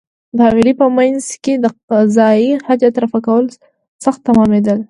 [0.35, 3.45] د حویلۍ په مېنځ کې د قضای حاجت رفع کول
[4.05, 4.79] سخت تمامېدل.